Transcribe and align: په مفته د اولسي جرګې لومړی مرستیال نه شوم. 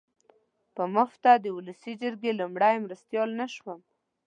په 0.75 0.83
مفته 0.95 1.31
د 1.37 1.45
اولسي 1.55 1.91
جرګې 2.01 2.31
لومړی 2.39 2.75
مرستیال 2.85 3.29
نه 3.39 3.47
شوم. 3.55 3.79